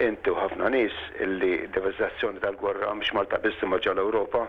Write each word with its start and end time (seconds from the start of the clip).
inti 0.00 0.30
u 0.32 0.36
ħafna 0.38 0.68
nis 0.72 0.96
illi 1.20 1.66
devastazzjoni 1.74 2.40
tal-gwerra 2.42 2.88
m'x 2.96 3.12
Malta 3.16 3.38
biss 3.42 3.60
ma 3.68 3.76
ġew 3.84 3.92
l-Ewropa 3.94 4.42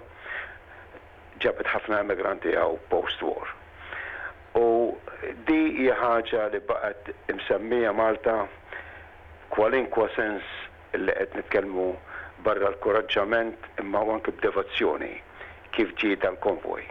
ġabet 1.43 1.67
ħafna 1.73 1.99
emigranti 2.05 2.54
għaw 2.55 2.77
post-war. 2.91 3.49
U 4.61 4.67
di 5.48 5.59
hija 5.81 5.95
ħaġa 5.99 6.45
li 6.53 6.61
baqgħet 6.70 7.11
imsemmija 7.34 7.91
Malta 7.98 8.35
kwalinkwa 9.52 10.07
sens 10.16 10.48
illi 10.95 11.16
qed 11.20 11.35
nitkellmu 11.41 11.89
barra 12.45 12.71
l 12.71 12.79
korraġġament 12.86 13.68
imma 13.83 14.05
anke 14.15 14.33
b'devazzjoni 14.39 15.13
kif 15.75 15.91
ġie 15.99 16.15
tal 16.21 16.38
konvoj. 16.45 16.86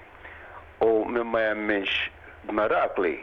U 0.84 0.92
minn 1.08 1.28
ma 1.32 1.42
jemminx 1.46 1.96
marakli, 2.50 3.16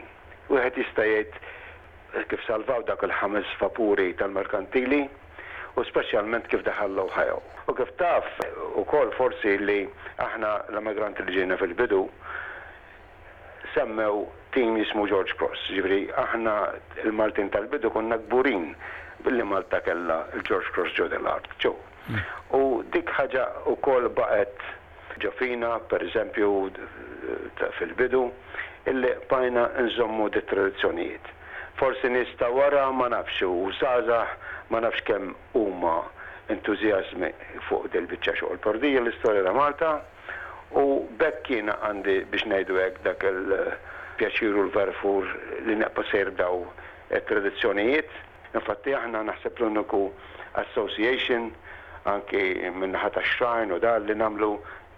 wieħed 0.50 0.82
jista' 0.82 1.06
jgħid 1.06 2.26
kif 2.30 2.44
salvaw 2.48 2.82
dak 2.88 3.02
il-ħames 3.06 3.50
vapuri 3.62 4.12
tal-merkantili 4.18 5.02
u 5.78 5.86
speċjalment 5.86 6.48
kif 6.50 6.64
daħal 6.66 6.92
l-Ohio. 6.96 7.38
U 7.70 7.74
kif 7.78 7.90
taf 8.00 8.26
u 8.74 8.82
kol 8.90 9.12
forsi 9.18 9.54
li 9.62 9.78
aħna 10.24 10.52
l-immigranti 10.74 11.24
li 11.26 11.36
ġejna 11.36 11.58
fil-bidu 11.60 12.02
semmew 13.74 14.24
tim 14.56 14.78
jismu 14.80 15.06
George 15.10 15.36
Cross, 15.38 15.68
ġivri 15.76 16.00
aħna 16.24 16.54
il-Maltin 17.04 17.50
tal-bidu 17.54 17.90
konna 17.94 18.18
gburin 18.26 18.72
billi 19.26 19.44
Malta 19.46 19.80
kella 19.84 20.22
George 20.48 20.66
Cross 20.74 20.94
ġo 20.98 21.06
dell-art, 21.12 21.50
ġo. 21.62 21.74
U 22.56 22.82
dik 22.94 23.12
ħaġa 23.12 23.44
u 23.70 23.76
kol 23.84 24.08
baqet 24.16 24.62
ġofina, 25.22 25.74
per 25.90 26.02
eżempju, 26.06 26.50
fil-bidu, 27.78 28.22
illi 28.88 29.10
pajna 29.30 29.66
nżommu 29.84 30.30
di 30.32 30.42
tradizzjonijiet 30.48 31.34
forsi 31.78 32.08
nista 32.08 32.46
wara 32.50 32.90
ma 32.90 33.06
nafx 33.08 33.40
u 33.46 33.70
saza, 33.80 34.26
ma 34.70 34.80
nafx 34.80 35.00
kemm 35.06 35.30
huma 35.54 35.94
entuzjazmi 36.50 37.30
fuq 37.68 37.86
del-bicċa 37.94 38.34
xogħol. 38.40 38.58
Pordija 38.64 39.02
l-istorja 39.04 39.44
ta' 39.46 39.54
Malta 39.56 39.90
u 40.82 41.04
bekkina 41.20 41.76
għandi 41.88 42.16
biex 42.32 42.48
ngħidu 42.50 42.80
hekk 42.82 43.04
dak 43.06 43.26
il-pjaċiru 43.30 44.64
l-verfur 44.66 45.30
li 45.68 45.76
neqpa 45.84 46.02
serdaw 46.10 46.58
daw 46.66 47.22
tradizzjonijiet. 47.30 48.10
Infatti 48.58 48.96
aħna 48.98 49.22
naħseb 49.30 49.62
l-uniku 49.62 50.02
association 50.64 51.52
anki 52.10 52.42
minn 52.80 52.98
ħata 52.98 53.22
xrajn 53.36 53.76
u 53.76 53.80
dal 53.86 54.02
li 54.08 54.18
namlu 54.18 54.50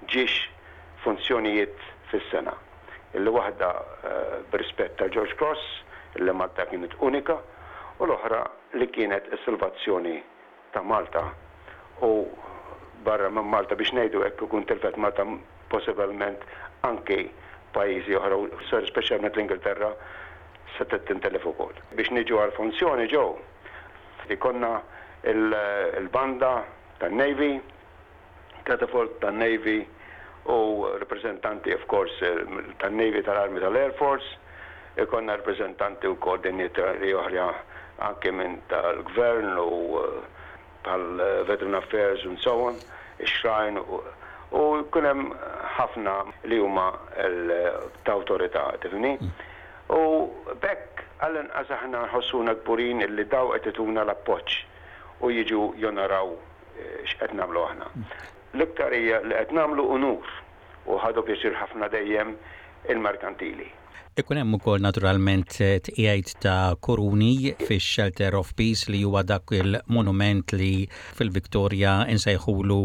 ġiex 0.09 0.49
funzjonijiet 1.05 1.77
fis-sena. 2.11 2.57
Il-waħda 3.21 3.69
eh, 3.69 4.35
b'rispett 4.53 4.97
ta' 5.03 5.11
George 5.13 5.35
Cross 5.37 5.67
li 6.19 6.33
Malta 6.35 6.65
kienet 6.71 6.95
unika 7.07 7.37
u 8.01 8.07
l-oħra 8.09 8.39
li 8.81 8.87
kienet 8.91 9.29
is-salvazzjoni 9.37 10.15
ta' 10.75 10.83
Malta. 10.83 11.23
U 12.03 12.11
barra 13.05 13.31
minn 13.31 13.47
Malta 13.53 13.77
biex 13.79 13.93
ngħidu 13.95 14.25
hekk 14.27 14.47
ikun 14.49 14.67
telfet 14.69 14.99
Malta 14.99 15.27
possibilment 15.71 16.43
anke 16.89 17.21
pajjiżi 17.75 18.17
oħra, 18.19 18.39
u 18.41 18.65
sar 18.71 18.87
speċjalment 18.91 19.37
l-Ingilterra, 19.39 19.93
setet 20.77 21.07
tintelef 21.07 21.47
ukoll. 21.47 21.77
Biex 21.95 22.11
niġu 22.17 22.41
għal-funzjoni 22.43 23.07
ġew, 23.13 23.25
ikonna 24.35 24.73
il-banda 25.35 26.51
tan-Navy, 27.01 27.53
katafolt 28.67 29.21
tan-Navy 29.23 29.79
u 30.51 30.59
rappresentanti 31.03 31.75
of 31.77 31.85
course 31.91 32.17
tan-Navy 32.83 33.23
tal-Armi 33.25 33.63
tal-Air 33.63 33.93
Force, 33.99 34.27
ikonna 34.99 35.37
rappresentanti 35.39 36.09
u 36.11 36.17
koordinatori 36.21 37.13
oħra 37.15 37.45
anke 38.09 38.33
minn 38.33 38.57
tal-gvern 38.73 39.59
u 39.63 40.01
eh, 40.01 40.17
tal-veteran 40.89 41.77
affairs 41.79 42.25
u 42.27 42.33
so 42.43 42.55
on, 42.67 42.79
ix-xrajn 43.23 43.79
u 43.81 44.65
kunem 44.95 45.21
ħafna 45.77 46.15
li 46.51 46.59
huma 46.59 46.89
ta' 48.03 48.15
autorità, 48.17 48.65
tifni. 48.83 49.13
U 49.95 50.03
bekk 50.65 51.05
għallin 51.23 51.51
aħna 51.61 52.01
nħossuna 52.09 52.55
kburin 52.65 53.05
illi 53.07 53.29
daw 53.31 53.53
qed 53.55 53.71
ituna 53.75 54.03
l-appoċ 54.07 54.59
u 55.23 55.31
jiġu 55.39 55.63
jonaraw 55.85 56.33
eh, 56.35 57.03
x'qed 57.13 57.37
nagħmlu 57.39 57.65
aħna. 57.73 57.91
L-iktar 58.59 58.97
hija 58.99 59.23
li 59.23 59.39
qed 59.39 59.55
nagħmlu 59.55 59.85
unur 59.95 60.35
u 60.91 60.97
ħadu 61.05 61.23
biex 61.29 61.55
ħafna 61.61 61.87
dejjem 61.93 62.35
il-merkantili. 62.89 63.73
Ikun 64.21 64.37
hemm 64.37 64.55
ukoll 64.59 64.83
naturalment 64.85 65.55
eh, 65.65 65.79
tqiegħed 65.87 66.33
ta' 66.45 66.75
Koruni 66.85 67.33
fix-Shelter 67.61 68.35
of 68.37 68.51
Peace 68.59 68.91
li 68.93 69.01
huwa 69.07 69.23
dak 69.25 69.53
il-monument 69.57 70.53
li 70.61 70.89
fil 71.17 71.31
viktoria 71.33 71.93
insejħulu 72.11 72.79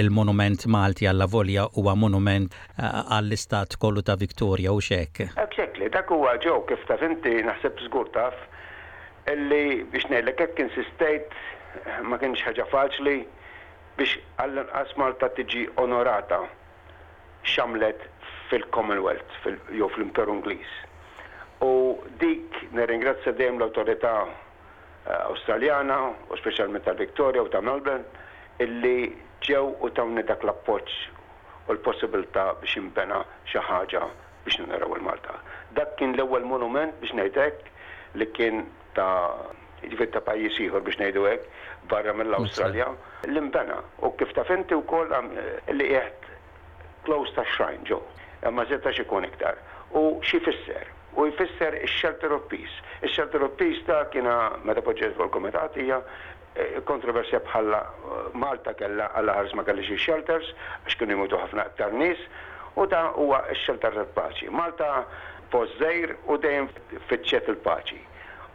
il-Monument 0.00 0.64
Malti 0.74 1.08
għalla 1.10 1.26
volja 1.34 1.66
huwa 1.74 1.96
monument 2.04 2.54
eh, 2.54 2.84
għall-istat 3.18 3.76
kollu 3.82 4.04
ta' 4.06 4.16
Viktoria 4.22 4.72
u 4.72 4.80
xek. 4.80 5.24
Ekxekli, 5.44 5.90
dak 5.98 6.08
huwa 6.14 6.36
ġew 6.46 6.56
kif 6.70 6.86
taf 6.88 7.02
inti 7.08 7.34
naħseb 7.50 7.82
żgur 7.88 8.08
taf 8.16 8.38
illi 9.34 9.82
biex 9.92 10.08
ngħidlek 10.12 10.40
hekk 10.46 10.64
insistejt 10.68 11.36
ma 12.08 12.16
kienx 12.22 12.46
ħaġa 12.48 12.68
faċli 12.72 13.18
biex 13.98 14.22
għall-inqas 14.46 14.96
Malta 14.96 15.28
tiġi 15.36 15.66
onorata 15.84 16.44
xamlet 17.50 18.08
fil-Commonwealth, 18.50 19.30
fil 19.44 19.56
jew 19.72 19.88
fil-Imperu 19.94 20.32
Ingliż. 20.34 20.68
U 21.70 21.72
dik 22.22 22.62
nirringrazzja 22.72 23.32
dejjem 23.40 23.56
l-Awtorità 23.60 24.12
eh, 24.26 25.12
Awstraljana 25.28 25.96
u 26.30 26.38
speċjalment 26.40 26.84
tal-Victoria 26.86 27.42
u 27.44 27.50
ta' 27.52 27.62
Melbourne 27.64 28.06
illi 28.62 29.12
ġew 29.48 29.72
u 29.84 29.90
tawni 29.96 30.22
dak 30.28 30.44
l-appoġġ 30.46 31.68
u 31.68 31.76
l-possibilità 31.76 32.48
biex 32.62 32.76
imbena 32.80 33.22
xi 33.50 33.62
ħaġa 33.68 34.04
biex 34.46 34.60
naraw 34.68 34.94
il-Malta. 34.98 35.38
Dak 35.78 35.96
kien 36.00 36.14
l-ewwel 36.14 36.46
monument 36.52 36.94
biex 37.02 37.16
ngħidlek 37.18 37.72
li 38.22 38.30
kien 38.38 38.62
ta' 38.96 39.28
ġifir 39.82 40.12
ta' 40.14 40.22
pajis 40.26 40.60
ieħor 40.64 40.86
biex 40.86 41.02
ngħidu 41.02 41.26
hekk 41.26 41.90
barra 41.90 42.14
mill-Awstralja 42.20 42.90
l-imbena 43.30 43.82
u 44.06 44.12
kif 44.20 44.30
ta' 44.38 44.46
fenti 44.50 44.78
wkoll 44.78 45.10
li 45.74 45.90
qiegħed 45.92 46.30
close 47.06 47.34
ta' 47.34 47.46
shrine 47.54 47.82
ġo 47.88 47.98
ma 48.50 48.64
setax 48.66 48.98
ikun 48.98 49.24
iktar. 49.24 49.58
U 49.92 50.18
xi 50.22 50.40
fisser? 50.40 50.86
U 51.16 51.26
jfisser 51.26 51.74
il-shelter 51.74 52.32
of 52.32 52.46
peace. 52.48 52.74
Il-shelter 53.02 53.42
of 53.42 53.56
peace 53.58 53.82
ta' 53.86 54.04
kiena 54.12 54.34
meta 54.64 54.82
poġġet 54.84 55.16
fuq 55.16 55.26
il 55.28 55.32
komitatija 55.34 55.98
eh, 56.54 56.76
kontroversja 56.90 57.40
bħalla 57.48 57.80
eh, 57.84 58.12
Malta 58.38 58.74
kella 58.78 59.10
għalla 59.18 59.34
ħarż 59.40 59.56
ma 59.58 59.64
kellix 59.66 59.90
il-shelters 59.96 60.52
għax 60.84 60.98
kienu 61.00 61.16
jmutu 61.18 61.40
ħafna 61.40 61.66
iktar 61.72 61.96
nis, 61.98 62.20
u 62.78 62.86
ta' 62.90 63.02
huwa 63.16 63.42
il-shelter 63.50 63.96
tal-paċi. 63.98 64.52
Malta 64.54 64.92
pożżejr 65.54 66.14
u 66.28 66.36
dejjem 66.38 66.70
fitċet 67.10 67.50
il-paċi. 67.54 68.04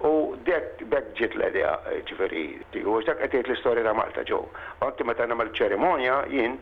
U 0.03 0.13
dek 0.47 0.81
bekk 0.91 1.13
ġiet 1.19 1.35
l-idea 1.35 1.75
eh, 1.91 2.00
ġifiri, 2.07 2.45
u 2.88 2.95
dak 3.03 3.19
qed 3.25 3.44
l-istorja 3.44 3.83
ta' 3.89 3.97
Malta 4.00 4.23
ġew. 4.31 4.39
Għanti 4.79 5.11
meta 5.11 5.27
nagħmel 5.27 5.51
ċerimonja 5.59 6.21
jien 6.31 6.55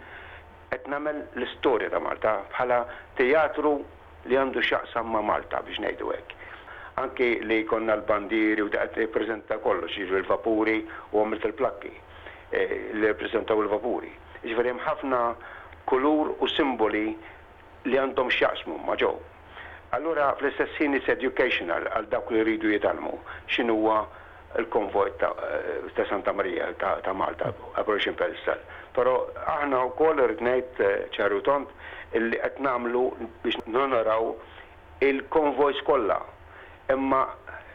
qed 0.71 0.85
nagħmel 0.87 1.17
l-istorja 1.35 1.89
ta' 1.91 1.99
Malta 1.99 2.31
bħala 2.53 2.77
teatru 3.19 3.71
li 4.31 4.37
għandu 4.39 4.61
x'aqsam 4.63 5.09
ma' 5.11 5.21
Malta 5.27 5.59
biex 5.67 5.81
ngħidu 5.83 6.11
hekk. 6.15 6.35
Anki 7.03 7.27
li 7.49 7.57
konna 7.67 7.97
l-bandiri 7.97 8.63
u 8.63 8.69
li 8.71 9.07
prezenta 9.11 9.57
kollox, 9.59 9.91
jiġu 9.99 10.21
l-vapuri 10.21 10.77
u 11.11 11.19
għamilt 11.25 11.47
il-plakki 11.49 11.91
e, 12.55 12.61
li 12.95 13.03
reprezentaw 13.03 13.59
il-vapuri. 13.65 14.13
Ġifieri 14.47 14.71
hemm 14.71 14.83
ħafna 14.85 15.19
kulur 15.91 16.35
u 16.39 16.47
simboli 16.55 17.03
li 17.89 17.99
għandhom 17.99 18.31
x'jaqsmu 18.31 18.79
ma' 18.85 18.95
ġew. 19.03 19.11
Allura 19.99 20.31
fl-istess 20.39 20.79
ħin 20.79 20.95
educational 21.03 21.89
għal 21.97 22.07
dawk 22.15 22.31
li 22.31 22.45
jridu 22.45 22.71
jitalmu 22.71 23.17
x'inhuwa 23.51 23.99
huwa 23.99 23.99
il-konvoj 24.57 25.11
eh, 25.17 25.91
ta' 25.95 26.05
Santa 26.09 26.33
Maria 26.33 26.73
ta' 26.79 27.13
Malta, 27.13 27.53
Operation 27.77 28.15
Pelsal. 28.19 28.59
Pero 28.95 29.31
aħna 29.47 29.85
u 29.87 29.91
koll 29.99 30.19
rritnejt 30.25 30.79
eh, 30.83 31.37
tont 31.45 31.67
illi 32.13 32.35
qed 32.37 32.59
nagħmlu 32.59 33.03
biex 33.43 33.55
nonoraw 33.67 34.33
il-konvoj 35.01 35.83
kollha. 35.87 36.19
Imma 36.89 37.21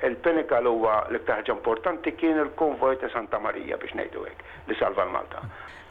il 0.04 0.16
l 0.20 0.68
huwa 0.68 1.06
l-iktar 1.08 1.48
importanti 1.48 2.12
kien 2.12 2.36
il-konvoj 2.44 3.00
ta' 3.00 3.08
Santa 3.10 3.38
Maria 3.38 3.76
biex 3.76 3.94
ngħidu 3.94 4.20
hekk 4.26 4.40
li 4.68 4.74
salva 4.76 5.06
l-Malta. 5.08 5.40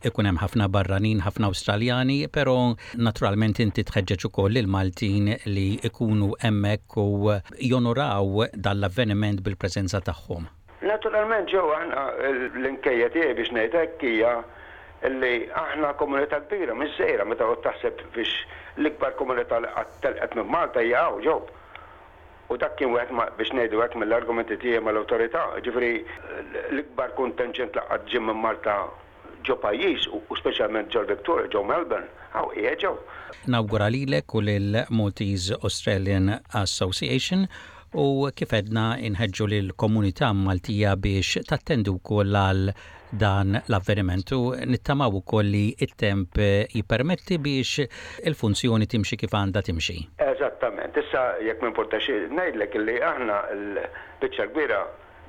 Ikun 0.05 0.27
hemm 0.29 0.37
ħafna 0.37 0.67
barranin, 0.69 1.23
ħafna 1.25 1.47
Awstraljani, 1.49 2.27
però 2.29 2.75
naturalment 2.93 3.57
inti 3.63 3.81
tħeġġeġ 3.81 4.27
ukoll 4.29 4.61
il-Maltin 4.61 5.31
li 5.49 5.79
ikunu 5.89 6.35
hemmhekk 6.43 6.99
u 7.09 7.33
jonoraw 7.71 8.45
dal-avveniment 8.53 9.41
bil-preżenza 9.41 10.03
tagħhom. 10.05 10.45
Naturalment 10.83 11.47
ġew 11.53 11.61
aħna 11.71 12.01
eh, 12.19 12.41
l-inkejja 12.59 13.07
tiegħi 13.13 13.35
biex 13.37 13.51
ngħid 13.55 13.75
hekk 13.79 14.07
hija 14.11 14.31
li 15.13 15.35
aħna 15.55 15.93
komunità 15.99 16.39
kbira 16.47 16.75
minn 16.75 16.91
sejra 16.97 17.23
meta 17.23 17.47
taħseb 17.63 18.01
biex 18.15 18.33
l-ikbar 18.81 19.15
komunità 19.15 19.61
li 19.63 19.69
qatt 19.75 20.01
telqet 20.03 20.35
minn 20.35 20.49
Malta 20.51 20.83
hija 20.83 21.05
hawn 21.05 21.23
ġew. 21.23 21.37
U 22.51 22.57
dak 22.61 22.75
kien 22.77 22.91
wieħed 22.91 23.13
biex 23.39 23.55
ngħidu 23.55 23.79
wieħed 23.79 23.95
mill-argumenti 24.03 24.57
tiegħi 24.61 24.83
mal-awtorità, 24.85 25.45
ġifri 25.65 25.91
eh, 25.95 26.05
l-ikbar 26.73 27.15
kontenġent 27.19 27.79
laqgħat 27.79 28.09
ġim 28.11 28.27
minn 28.33 28.43
Malta 28.43 28.75
ġo 29.45 29.55
pajjiż 29.63 30.09
u 30.17 30.35
speċjalment 30.41 30.89
ġo 30.91 31.05
Victoria, 31.07 31.47
ġo 31.55 31.61
Melbourne, 31.71 32.11
għaw 32.35 32.51
hija 32.57 32.75
ġew. 32.83 32.93
Nawgura 33.55 33.87
lilek 33.93 34.35
u 34.35 34.41
lill 34.43 34.83
Maltese 34.89 35.55
Australian 35.63 36.33
Association 36.51 37.47
u 37.95 38.27
kif 38.35 38.51
edna 38.53 38.97
inħedġu 38.99 39.45
lil 39.51 39.69
komunità 39.79 40.27
Maltija 40.35 40.95
biex 40.99 41.41
tattendu 41.47 41.93
wkoll 41.97 42.35
għal 42.39 42.65
dan 43.21 43.53
l-avvenimentu 43.61 44.39
nittamaw 44.67 45.15
ukoll 45.21 45.47
li 45.55 45.61
il 45.85 45.93
temp 45.95 46.35
jipermetti 46.73 47.37
biex 47.39 47.85
il-funzjoni 48.27 48.89
timxi 48.91 49.15
kif 49.21 49.31
għandha 49.39 49.63
timxi. 49.69 49.95
Eżattament, 50.27 50.97
issa 50.99 51.23
jekk 51.47 51.63
minn 51.63 51.77
portaxi, 51.77 52.17
ngħidlek 52.35 52.75
li 52.83 52.97
aħna 53.13 53.39
l-biċċa 53.61 54.49
kbira 54.51 54.81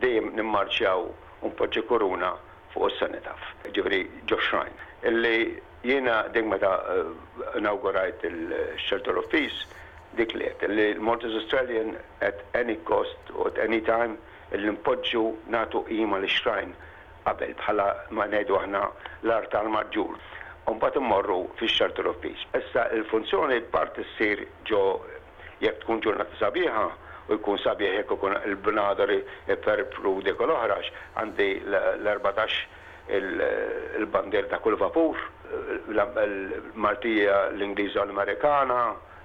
dejjem 0.02 0.32
nimmarċjaw 0.40 1.06
un 1.46 1.54
poġġi 1.60 1.86
koruna 1.92 2.32
fuq 2.74 2.90
s 2.90 2.98
sanitaf 3.04 3.46
ġifri 3.78 4.02
ġoxrajn, 4.32 4.74
illi 5.12 5.38
jiena 5.86 6.24
dejjem 6.34 6.50
meta 6.56 6.74
inaugurajt 7.62 8.26
eh, 8.26 8.32
il-Shelter 8.34 9.22
Office 9.22 9.84
diklet 10.18 10.62
li 10.68 10.86
l-Mortis 10.96 11.34
Australian 11.40 11.88
at 12.28 12.36
any 12.60 12.76
cost 12.90 13.30
or 13.36 13.46
at 13.52 13.58
any 13.64 13.80
time 13.88 14.12
l-impoġġu 14.60 15.22
natu 15.54 15.78
ima 16.00 16.16
l-xrajn 16.22 16.70
qabel 17.26 17.52
bħala 17.60 17.86
ma 18.18 18.24
nejdu 18.32 18.54
aħna 18.60 18.80
l-art 19.26 19.50
tal-marġur. 19.54 20.14
Umbat 20.70 20.94
immorru 20.98 21.38
fi 21.60 21.66
charter 21.70 22.06
of 22.10 22.16
Peace. 22.22 22.42
Issa 22.58 22.82
il-funzjoni 22.96 23.58
parti 23.72 24.02
s-sir 24.12 24.38
ġo 24.70 24.80
jek 25.62 25.76
tkun 25.84 26.00
ġurnata 26.04 26.34
sabiħa 26.40 26.80
u 27.28 27.30
jkun 27.38 27.58
sabiħ 27.62 27.90
jekk 28.00 28.10
ikun 28.16 28.34
il-bnadari 28.48 29.20
perpru 29.62 30.12
dik 30.26 30.40
l-oħrax 30.48 30.86
għandi 31.22 31.48
l-14 31.68 32.40
il 33.16 34.06
bandir 34.10 34.44
ta' 34.50 34.58
kull 34.62 34.76
vapur, 34.78 35.14
l 35.94 35.96
maltija 36.74 37.36
l-Ingliża 37.54 38.00
l-Amerikana, 38.02 38.80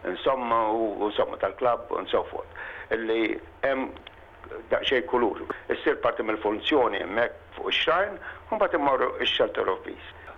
insomma 0.06 0.68
u 0.71 1.06
insomma 1.06 1.38
tal-klab 1.38 1.92
u 1.92 2.06
so 2.07 2.24
forth. 2.30 2.48
Illi 2.94 3.39
hemm 3.63 3.89
daqxej 4.71 5.06
kulur. 5.09 5.42
Issir 5.74 5.98
parti 6.03 6.24
mill-funzjoni 6.25 7.01
jemmek 7.03 7.36
fuq 7.56 7.69
ix-xajn, 7.74 8.18
un 8.51 8.57
bat 8.63 8.74
immorru 8.74 9.12
ix-shelter 9.27 9.68
office. 9.75 10.31